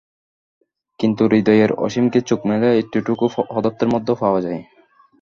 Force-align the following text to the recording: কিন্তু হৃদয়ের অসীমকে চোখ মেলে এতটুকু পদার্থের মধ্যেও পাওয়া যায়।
কিন্তু 0.99 1.23
হৃদয়ের 1.31 1.71
অসীমকে 1.85 2.19
চোখ 2.29 2.39
মেলে 2.49 2.67
এতটুকু 2.79 3.25
পদার্থের 3.49 3.89
মধ্যেও 3.93 4.21
পাওয়া 4.23 4.39
যায়। 4.45 4.61